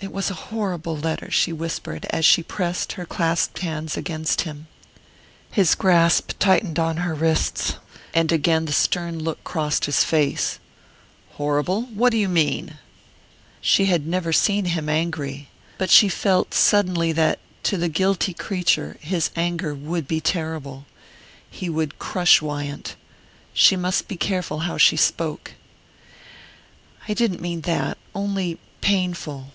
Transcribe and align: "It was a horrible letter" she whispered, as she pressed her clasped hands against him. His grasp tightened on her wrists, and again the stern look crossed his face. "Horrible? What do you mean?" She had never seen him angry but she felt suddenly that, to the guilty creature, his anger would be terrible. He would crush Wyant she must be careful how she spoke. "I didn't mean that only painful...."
"It 0.00 0.12
was 0.12 0.30
a 0.30 0.34
horrible 0.52 0.96
letter" 0.96 1.28
she 1.32 1.52
whispered, 1.52 2.06
as 2.10 2.24
she 2.24 2.40
pressed 2.44 2.92
her 2.92 3.04
clasped 3.04 3.58
hands 3.58 3.96
against 3.96 4.42
him. 4.42 4.68
His 5.50 5.74
grasp 5.74 6.38
tightened 6.38 6.78
on 6.78 6.98
her 6.98 7.16
wrists, 7.16 7.74
and 8.14 8.30
again 8.30 8.66
the 8.66 8.72
stern 8.72 9.18
look 9.18 9.42
crossed 9.42 9.86
his 9.86 10.04
face. 10.04 10.60
"Horrible? 11.32 11.82
What 11.86 12.10
do 12.12 12.16
you 12.16 12.28
mean?" 12.28 12.78
She 13.60 13.86
had 13.86 14.06
never 14.06 14.32
seen 14.32 14.66
him 14.66 14.88
angry 14.88 15.48
but 15.78 15.90
she 15.90 16.08
felt 16.08 16.54
suddenly 16.54 17.10
that, 17.10 17.40
to 17.64 17.76
the 17.76 17.88
guilty 17.88 18.34
creature, 18.34 18.98
his 19.00 19.30
anger 19.34 19.74
would 19.74 20.06
be 20.06 20.20
terrible. 20.20 20.86
He 21.50 21.68
would 21.68 21.98
crush 21.98 22.40
Wyant 22.40 22.94
she 23.52 23.74
must 23.74 24.06
be 24.06 24.16
careful 24.16 24.60
how 24.60 24.78
she 24.78 24.96
spoke. 24.96 25.54
"I 27.08 27.14
didn't 27.14 27.40
mean 27.42 27.62
that 27.62 27.98
only 28.14 28.60
painful...." 28.80 29.54